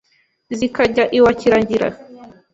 Zikajya 0.57 1.03
iwa 1.17 1.31
Kiragira 1.39 1.87